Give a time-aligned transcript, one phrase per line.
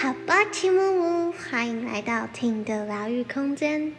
[0.00, 3.92] 好吧，齐木木，欢迎来到听的疗愈空间。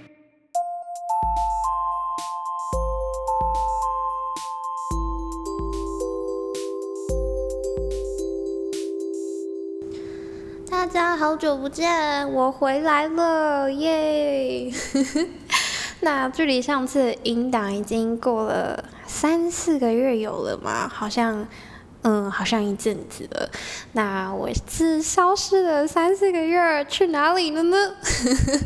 [10.70, 14.71] 大家好久不见，我回来了，耶！
[16.00, 20.88] 那距离上次音档已经过了三四个月有了吗？
[20.88, 21.45] 好像。
[22.04, 23.50] 嗯，好像一阵子了。
[23.93, 27.77] 那我是消失了三四个月，去哪里了呢？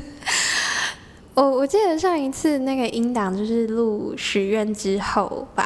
[1.36, 5.63] 我我记得上一次那个音档就是录许愿之后吧。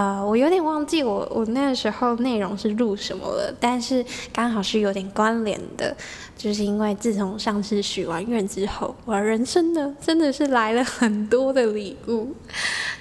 [0.00, 5.94] 呃，我有点忘记我我那时候内容是录什么了，但是刚好是有点关联的，
[6.38, 12.34] 就是因为自从上次许完愿之后，我人生呢真的是来了很多的礼物，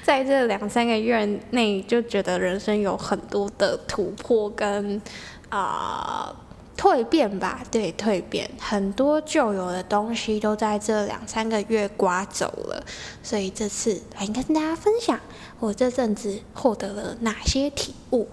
[0.03, 5.01] 在这两三个月内就觉得人生有很多的突破跟
[5.47, 6.35] 啊
[6.79, 12.81] 蜕变吧，对蜕变，很多旧有的东西都在这两三个月刮走了，
[13.21, 15.19] 所以这次来跟大家分享。
[15.59, 18.29] 我这阵子获得了哪些体悟？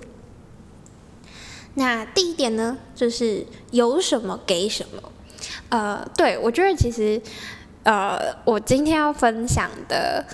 [1.74, 5.12] 那第一点呢，就是有什么给什么。
[5.68, 7.20] 呃，对我觉得其实，
[7.82, 10.24] 呃，我今天要分享的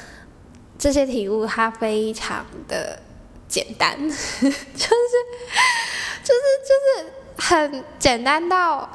[0.79, 3.01] 这些体悟，它非常的
[3.49, 7.13] 简单， 就是就是就是
[7.49, 8.89] 很简单到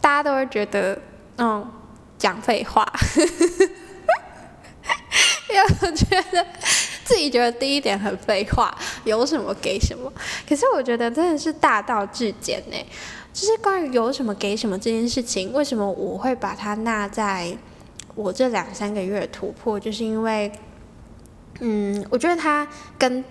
[0.00, 0.98] 大家都会觉得，
[1.36, 1.70] 嗯，
[2.16, 2.90] 讲废话，
[5.50, 6.46] 因为我觉得。
[7.02, 10.12] 自己觉得第一点很废话，有什么给什么。
[10.48, 12.76] 可是我觉得真的是大道至简呢，
[13.32, 17.52] 就是关于有什么给什么这件事情，为什么我会把它纳在
[18.14, 20.52] 我这两三个月的突破，就是因为，
[21.58, 22.64] 嗯，我觉得它
[22.96, 23.24] 跟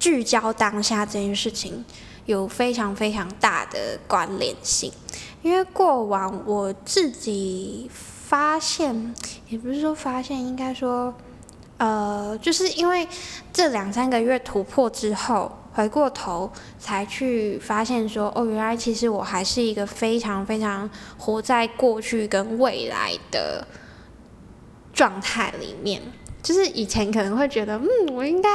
[0.00, 1.84] 聚焦当下这件事情
[2.26, 4.92] 有非常非常大的关联性。
[5.42, 9.14] 因为过往我自己发现，
[9.48, 11.14] 也不是说发现，应该说。
[11.78, 13.08] 呃，就是因为
[13.52, 20.88] 这两三个月突破之后，回过头才去发现说，哦，原来其实我还是一个非常非常
[21.18, 23.66] 活在过去跟未来的
[24.92, 26.00] 状态里面。
[26.40, 28.48] 就是以前可能会觉得，嗯，我应该。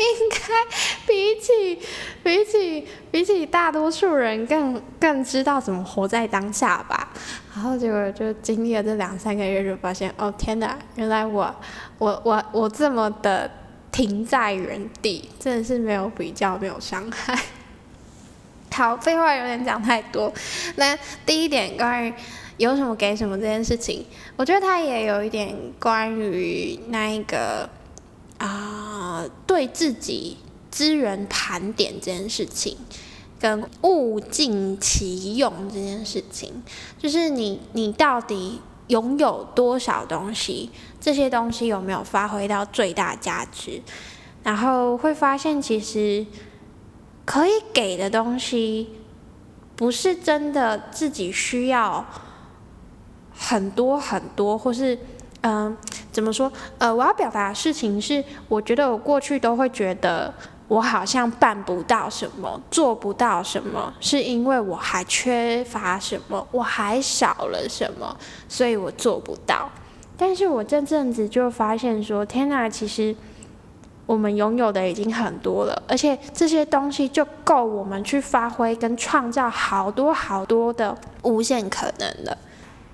[0.00, 1.78] 应该比起
[2.22, 7.08] 比起比起大多数人更更知道怎么活在当下吧。
[7.54, 11.54] 然后结果就经历了这两三个月，就发现哦天哪，原来我
[11.98, 13.50] 我我我这么的
[13.92, 17.38] 停在原地，真的是没有比较，没有伤害。
[18.72, 20.32] 好，废话有点讲太多。
[20.76, 20.96] 那
[21.26, 22.14] 第一点关于
[22.56, 24.06] 有什么给什么这件事情，
[24.36, 27.68] 我觉得它也有一点关于那一个。
[28.40, 30.38] 啊，对自己
[30.70, 32.74] 资源盘点这件事情，
[33.38, 36.62] 跟物尽其用这件事情，
[36.98, 43.82] 就是你你到底拥有多少东西，这些东西有没有发挥到最大价值？
[44.42, 46.24] 然后会发现，其实
[47.26, 48.88] 可以给的东西，
[49.76, 52.06] 不是真的自己需要
[53.34, 54.98] 很多很多，或是
[55.42, 55.76] 嗯。
[56.12, 56.50] 怎么说？
[56.78, 60.32] 呃，我要表达的事情是，我觉得我过去都会觉得
[60.68, 68.16] 我好像办不到什么，做不到什么，是因为我还缺乏什么，我还少了什么，
[68.48, 69.68] 所以我做不到。
[70.16, 73.14] 但是我这阵子就发现说，天哪，其实
[74.06, 82.36] 我们拥有的已经很多了，而且这些东西就够我们去发挥跟创造好多好多的无限可能了。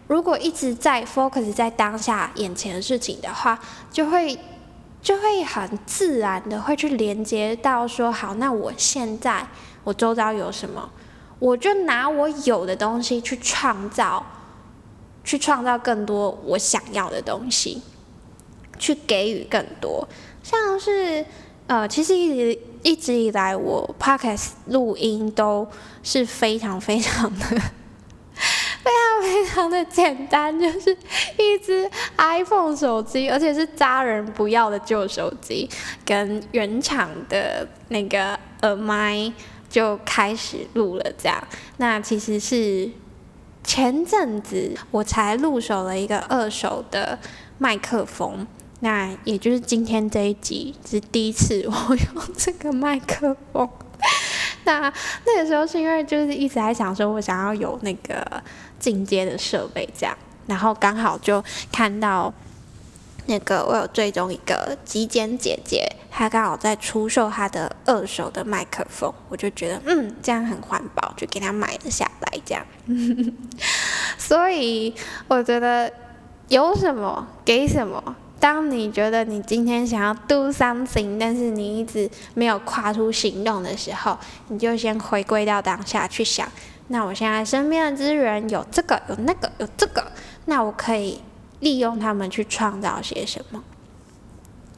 [0.09, 3.59] 如果一直在 focus 在当下眼前的事情的话，
[3.91, 4.39] 就会
[5.03, 9.47] 就会很自然的会去连接到说，好，那我现在
[9.83, 10.91] 我周遭有什么，
[11.39, 14.25] 我就拿我有的东西去创造，
[15.25, 17.83] 去创造更多我想要的东西，
[18.79, 20.09] 去给予更多。
[20.43, 21.27] 像是
[21.67, 25.67] 呃，其实一直一直以来我 podcast 录音都
[26.05, 27.61] 是非常非常的。
[29.27, 30.97] 非常的简单，就是
[31.37, 35.69] 一只 iPhone 手机，而且是家人不要的旧手机，
[36.05, 39.33] 跟原厂的那个耳麦
[39.69, 41.13] 就开始录了。
[41.19, 41.43] 这样，
[41.79, 42.89] 那其实是
[43.65, 47.19] 前阵子我才入手了一个二手的
[47.59, 48.47] 麦克风，
[48.79, 53.69] 那也就是今天这一集是第一次我用这个麦克风。
[54.67, 54.93] 那
[55.25, 58.43] 那个时候是因为就是一直在想说，我想要有那个。
[58.79, 60.15] 进阶的设备这样，
[60.47, 61.43] 然后刚好就
[61.73, 62.31] 看到
[63.25, 72.63] 那个我有追踪一个极简姐姐，她刚好在出售她的二手的麦克风，我就觉得嗯这样很环保，就给她买了下来这样。
[74.19, 74.95] 所以
[75.27, 75.91] 我觉得
[76.49, 78.15] 有什么给什么。
[78.39, 84.17] 当你觉得你今天想要 do something，但是你一直没有跨出行动的时候，
[84.49, 86.47] 你就先回归到当下去想。
[86.89, 90.13] 那我现在身边的资源有这个，有那个，有这个，
[90.45, 91.21] 那我可以
[91.61, 93.65] 利用他们去创造些什么？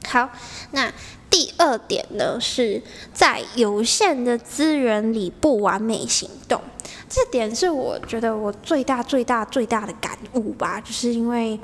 [0.07, 0.31] 好，
[0.71, 0.91] 那
[1.29, 2.81] 第二点呢，是
[3.13, 6.63] 在有限的资源里不完美行动。
[7.09, 11.59] 这点是我觉得我最大、最大、最大的感悟吧，就是因为。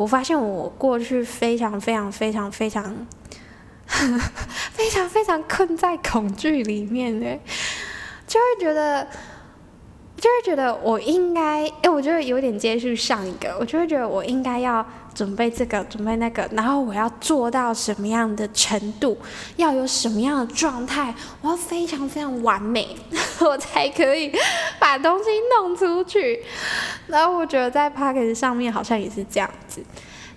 [0.00, 3.06] 我发现我过去非常非常非常非常
[4.72, 7.26] 非常非常困在恐惧里面呢，
[8.26, 9.06] 就会觉得，
[10.20, 19.16] 就会觉得我应该，哎，我觉得有点接续上一个，我就会觉得我应该要准备这个，准备那个，然后我要做到什么样的程度，
[19.56, 22.94] 要有什么样的状态，我要非常非常完美，
[23.40, 24.30] 我才可以
[24.78, 26.42] 把东西弄出去。
[27.06, 29.82] 然后我觉得在 p a c k a g e 上面好像也是这样子。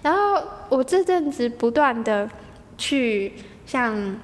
[0.02, 2.30] 然后我这阵子不断的
[2.78, 3.34] 去
[3.66, 4.16] 向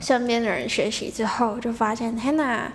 [0.00, 2.70] 身边的人学习之后，就发现天哪，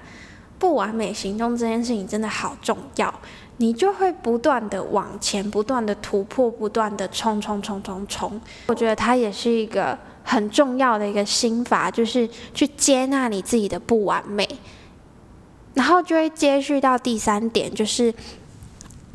[0.60, 3.14] 不完美行动这件事情真的好重要。
[3.58, 8.42] 你就会不断的往前，不断的突破，不断的冲冲冲冲冲。
[8.68, 14.48] 我觉得它也是一个很重要的一个心法，就是去接纳你自己的不完美。
[15.74, 18.14] 然后就会接续到第三点，就是。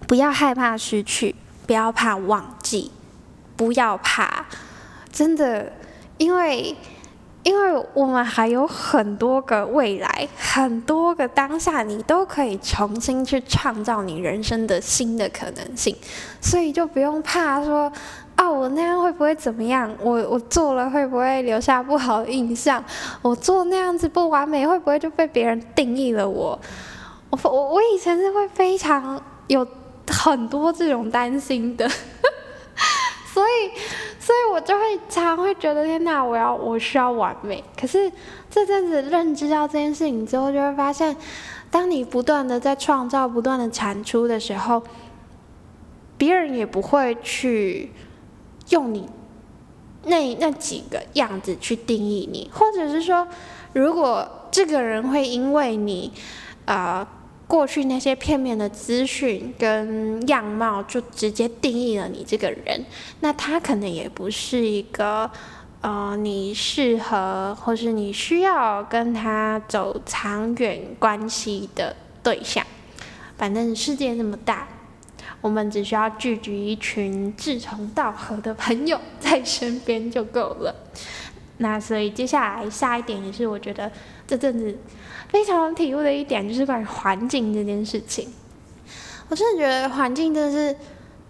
[0.04, 1.34] 不要害怕失去，
[1.66, 2.90] 不要怕忘记，
[3.56, 4.44] 不要怕，
[5.10, 5.72] 真的，
[6.18, 6.76] 因为，
[7.42, 15.96] 因为我们还有很多个未来，很多个当下，你都可以重新去创造你人生的新的可能性，
[16.40, 17.92] 所以就不用怕说，
[18.36, 19.92] 啊，我那样会不会怎么样？
[20.00, 22.84] 我我做了会不会留下不好印象？
[23.22, 26.58] 我做那样子不完美，会不会就被别人定义了我？
[27.30, 29.66] 我我我以前是会非常有。
[30.08, 31.88] 很多这种担心的，
[33.32, 33.78] 所以，
[34.20, 37.64] 所以我就会常会觉得天哪，我要我需要完美。
[37.80, 38.12] 可是
[38.50, 41.16] 这阵子认知到这件事情之后，就会发现，
[41.70, 44.82] 当你不断的在创造、不断的产出的时候，
[46.18, 47.90] 别人也不会去
[48.68, 49.08] 用你
[50.04, 53.26] 那那几个样子去定义你，或者是说，
[53.72, 56.12] 如果这个人会因为你，
[56.66, 57.08] 啊。
[57.52, 62.82] 过去那些片面的资讯跟样貌，就直接定义了你这个人。
[63.20, 65.30] 那他可能也不是一个，
[65.82, 72.66] 呃，你适合或是你需要跟他走长远关系的对象。
[73.36, 74.66] 反正世界那么大，
[75.42, 80.74] 我们只需要聚集一群志同道合的朋友在身边就够了。
[81.58, 83.90] 那所以接下来下一点也是我觉得
[84.26, 84.76] 这阵子。
[85.28, 88.28] 非常体悟的一点就是关于环境这件事情，
[89.30, 90.76] 我真的觉得环境真的是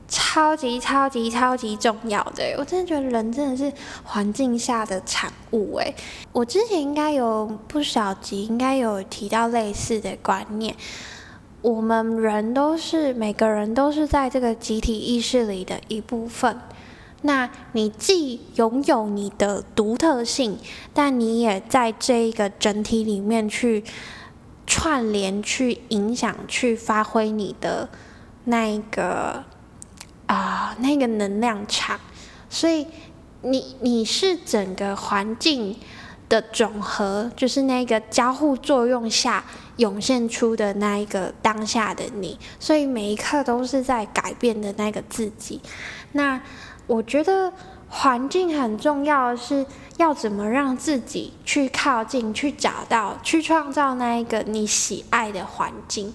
[0.09, 2.57] 超级超级超级重要的。
[2.59, 3.73] 我真的觉得人真的是
[4.03, 5.77] 环境下的产物。
[5.77, 5.95] 诶，
[6.33, 10.75] 我之前应该有不少集应该有提到类似的观念。
[11.61, 16.59] 我们人都是每个人都是在这个集体意识里的一部分。
[17.23, 20.59] 那你既拥有你的独特性，
[20.93, 23.85] 但你也在这一个整体里面去
[24.67, 27.89] 串联、去影响、去发挥你的
[28.45, 29.45] 那一个
[30.27, 31.99] 啊那个能量场。
[32.51, 32.87] 所以
[33.43, 35.77] 你你是整个环境
[36.29, 39.45] 的总和，就是那个交互作用下
[39.83, 42.39] 涌现出的那一个当下的你。
[42.59, 45.61] 所以每一刻都是在改变的那个自己。
[46.13, 46.41] 那。
[46.89, 47.51] 我觉得
[47.89, 49.65] 环境很重要是
[49.99, 56.13] 要怎么让自己去靠近、去找到、去创造那一个你喜爱的环境，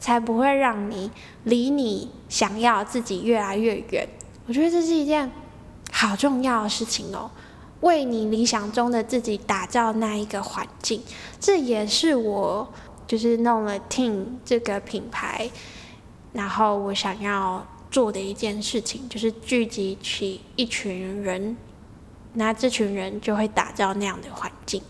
[0.00, 1.10] 才不会让你
[1.44, 4.08] 离你想要自己越来越远。
[4.48, 5.30] 我觉得这是一件
[5.92, 7.30] 好重要的事情哦，
[7.80, 11.00] 为你理想中的自己打造那一个环境，
[11.38, 12.68] 这也是我
[13.08, 15.50] 就是弄了 Team 这个品牌，
[16.32, 17.66] 然后我想要。
[17.90, 21.56] 做的一件事情就是聚集起一群人，
[22.34, 24.82] 那这群人就会打造那样的环境。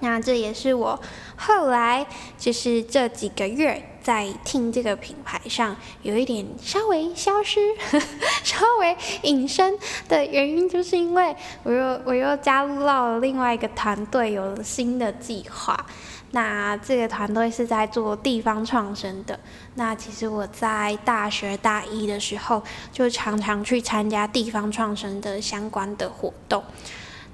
[0.00, 1.00] 那这也是我
[1.36, 2.04] 后来
[2.36, 7.60] 就是这几个月在听这个品牌上有一点稍微消失、
[8.42, 15.86] 稍微隐身的原因，就是因为我又我又加入到了另外一个团队，有了新的计划。
[16.32, 19.38] 那这个团队是在做地方创生的。
[19.76, 22.62] 那其实我在大学大一的时候，
[22.92, 26.64] 就常常去参加地方创生的相关的活动。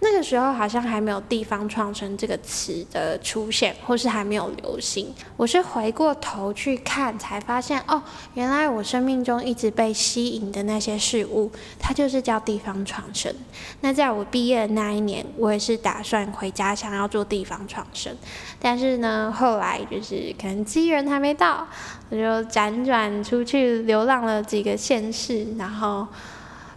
[0.01, 5.13] 那个时候好像还没有“地方创生”这个词的出现，或是还没有流行。
[5.37, 8.01] 我是回过头去看，才发现哦，
[8.35, 11.51] 原来我生命中一直被吸引的那些事物，
[11.81, 13.35] 它就是叫地方创生。
[13.81, 18.17] 那在我毕业的那一年，我也是打算回家，乡要做地方创生。
[18.61, 21.67] 但是呢，后来就是可能机缘还没到，
[22.11, 26.07] 我就辗转出去流浪了几个县市，然后。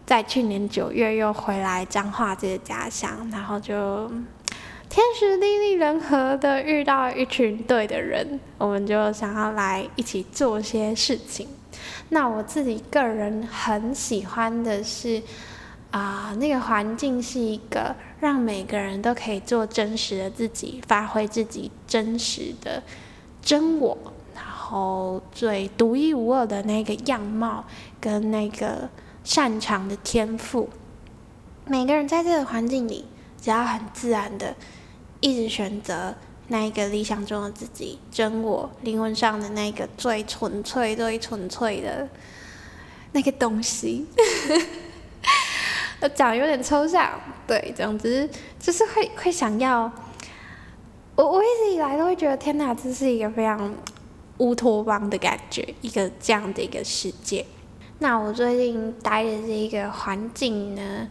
[0.06, 4.10] 在去年九月又回来彰化这个家乡，然后就
[4.90, 11.48] 天时地利人和的遇到一群对的人，我们就想要来一起做些事情。
[12.10, 15.22] 那我自己个人很喜欢的是，
[15.92, 22.84] 啊，那个环境是一个让每个人都可以做真实的自己，发挥自己真实的
[23.42, 23.98] 真我，
[24.36, 27.64] 然后最独一无二的那个样貌
[28.02, 28.90] 跟那个。
[29.24, 30.70] 擅长的天赋，
[31.66, 33.06] 每个人在这个环境里，
[33.42, 34.56] 只要很自然的，
[35.20, 36.16] 一直选择
[36.48, 42.10] 那一个理想中的自己，真我灵魂上的那个最纯粹、最纯粹的
[43.12, 44.06] 那个东西。
[46.02, 47.12] 我 讲有点抽象，
[47.46, 49.92] 对，总之就是会会想要。
[51.16, 53.76] 我我一直以来都会觉得，天哪，这是一个非常
[54.38, 57.46] 乌托邦的感觉，一个这样的一个世界。
[58.02, 61.08] 那我最近待的这一个环境呢，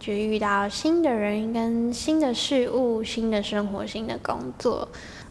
[0.00, 4.88] 就遇到新的人、跟新的事物、新的生活、新的工作，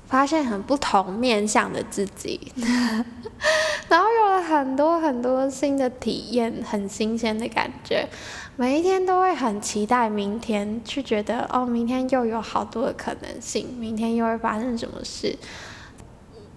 [0.07, 2.53] 发现很不同面向的自己，
[3.89, 8.07] 然后有了很多很多新的体验，很新鲜的感觉。
[8.55, 15.37] 每一天都会很期待明天，去觉得哦，明天又有好多的可能性，明天又会发生什么事。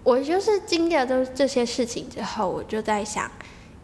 [0.05, 3.29] 我就是经历了都这些事情之后，我就在想。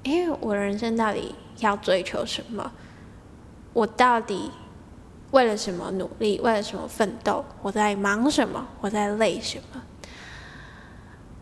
[0.03, 2.73] 因为我人生到底要追求什么？
[3.73, 4.51] 我到底
[5.31, 6.41] 为了什么努力？
[6.43, 7.45] 为了什么奋斗？
[7.63, 8.67] 我在忙什么？
[8.81, 9.83] 我在累什么？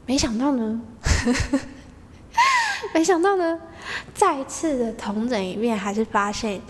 [0.04, 0.80] 没想到呢，
[2.92, 3.60] 没想到呢，
[4.12, 6.60] 再次的同整一遍，还是发现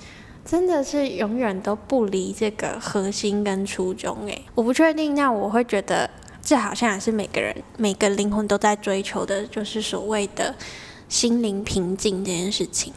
[0.45, 4.26] 真的是永远都不离这个核心跟初衷。
[4.26, 6.11] 诶，我不确定，那我会觉得
[6.42, 10.54] 这好像也是每个人每个灵魂都在追求的，就是所谓的。
[11.08, 12.92] 心灵平静这件事情，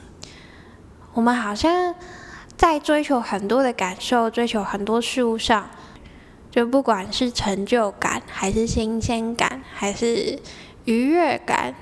[1.14, 1.96] 我们好像
[2.58, 5.70] 在追求很多的感受，追求很多事物上，
[6.52, 10.38] 就不管是成就感，还是新鲜感，还是
[10.84, 11.74] 愉悦感，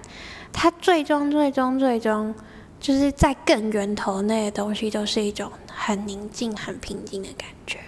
[0.54, 2.36] 它最终、最终、最终，
[2.80, 7.80] 就是在更源头那些东西，都是一种很宁静、很平静的感觉。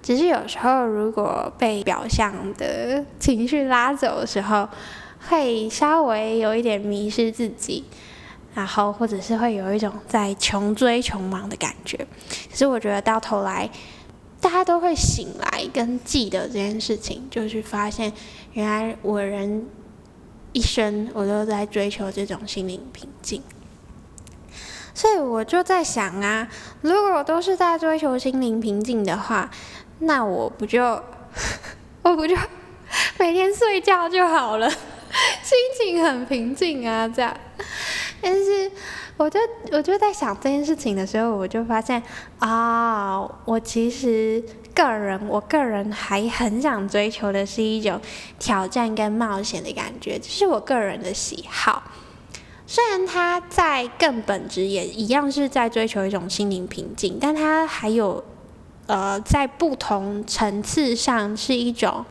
[0.00, 4.68] 只是有时候，如果被表象的情绪拉走的时候，
[5.28, 7.84] 会稍微有一点迷失自己，
[8.54, 11.96] 然后或者是会有一种在穷追穷忙的感觉。
[11.96, 13.70] 可是我觉得到头来，
[14.40, 18.12] 大家都会醒来跟记得这件事情，就是发现
[18.52, 19.66] 原来我人
[20.52, 23.42] 一生我都在追求这种心灵平静。
[24.96, 26.48] 所以我就在想啊，
[26.82, 29.50] 如果都是在追求心灵平静的话，
[29.98, 31.02] 那我不就
[32.02, 32.36] 我不就
[33.18, 34.70] 每天睡觉就好了？
[35.42, 37.34] 心情很平静啊，这样。
[38.20, 38.70] 但是，
[39.16, 39.38] 我就
[39.70, 42.02] 我就在想这件事情的时候，我就发现
[42.38, 44.42] 啊，我其实
[44.74, 48.00] 个人，我个人还很想追求的是一种
[48.38, 51.82] 挑战跟冒险的感觉，这是我个人的喜好。
[52.66, 58.24] 虽然他在更本质也一样是在追求一种心灵平静，但他还有
[58.86, 62.04] 呃，在不同层次上是一种。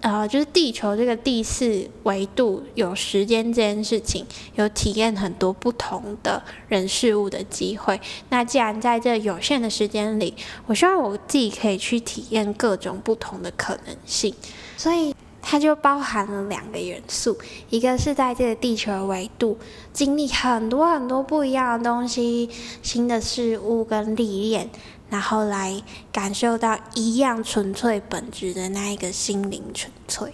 [0.00, 4.24] 呃，就是地球这个第四维度有时间这件事情，
[4.54, 8.00] 有体验很多不同的人事物的机会。
[8.28, 10.32] 那既然在这有限的时间里，
[10.66, 14.32] 我希望我自己可以去体验各种不同的可能性。
[14.76, 15.12] 所以
[15.42, 17.36] 它就包含了两个元素，
[17.68, 19.58] 一个是在这个地球维度
[19.92, 22.48] 经历很多很多不一样的东西、
[22.82, 24.70] 新的事物跟历练。
[25.10, 30.32] 然后来感受到一样纯粹本质的那一个心灵纯粹。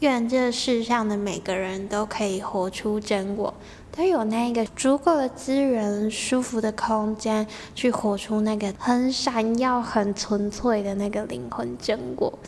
[0.00, 3.54] 愿这世上的每个人都可以活出真我，
[3.90, 12.38] 都有那一个足够的资源、舒服的空间，去活出那个很闪耀、很纯粹的那个灵魂真我。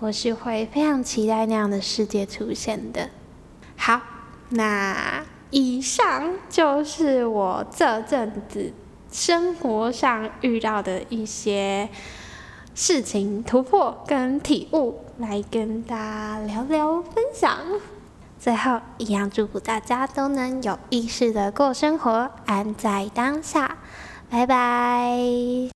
[0.00, 3.08] 我是会非常期待那样的世界出现的。
[3.76, 4.00] 好，
[4.48, 8.72] 那以上就是我这阵子。
[9.16, 11.88] 生活上遇到的一些
[12.74, 17.56] 事情突破跟体悟，来跟大家聊聊分享。
[18.38, 23.78] 最后，一样祝福大家都能有意识的过生活，安在当下。
[24.28, 25.70] 拜拜。